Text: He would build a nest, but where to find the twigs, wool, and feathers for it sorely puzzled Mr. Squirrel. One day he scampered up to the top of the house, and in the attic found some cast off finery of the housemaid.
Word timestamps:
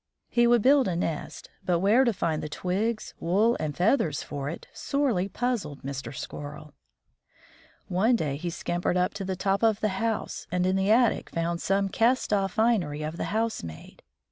He 0.29 0.47
would 0.47 0.63
build 0.63 0.87
a 0.87 0.95
nest, 0.95 1.51
but 1.63 1.77
where 1.77 2.03
to 2.05 2.11
find 2.11 2.41
the 2.41 2.49
twigs, 2.49 3.13
wool, 3.19 3.55
and 3.59 3.77
feathers 3.77 4.23
for 4.23 4.49
it 4.49 4.65
sorely 4.73 5.29
puzzled 5.29 5.83
Mr. 5.83 6.11
Squirrel. 6.11 6.73
One 7.87 8.15
day 8.15 8.35
he 8.35 8.49
scampered 8.49 8.97
up 8.97 9.13
to 9.13 9.23
the 9.23 9.35
top 9.35 9.61
of 9.61 9.79
the 9.79 9.89
house, 10.01 10.47
and 10.51 10.65
in 10.65 10.75
the 10.75 10.89
attic 10.89 11.29
found 11.29 11.61
some 11.61 11.87
cast 11.87 12.33
off 12.33 12.53
finery 12.53 13.03
of 13.03 13.17
the 13.17 13.25
housemaid. 13.25 14.01